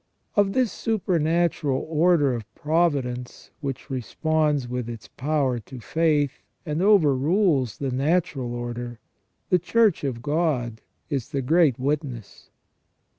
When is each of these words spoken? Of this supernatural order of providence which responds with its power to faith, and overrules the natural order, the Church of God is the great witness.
Of 0.35 0.53
this 0.53 0.71
supernatural 0.71 1.85
order 1.87 2.33
of 2.33 2.51
providence 2.55 3.51
which 3.61 3.91
responds 3.91 4.67
with 4.67 4.89
its 4.89 5.07
power 5.09 5.59
to 5.59 5.79
faith, 5.79 6.41
and 6.65 6.81
overrules 6.81 7.77
the 7.77 7.91
natural 7.91 8.55
order, 8.55 8.99
the 9.51 9.59
Church 9.59 10.03
of 10.03 10.23
God 10.23 10.81
is 11.11 11.29
the 11.29 11.43
great 11.43 11.77
witness. 11.77 12.49